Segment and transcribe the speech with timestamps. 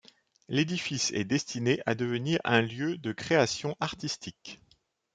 [0.47, 4.59] L'édifice est destiné à devenir un lieu de création artistique.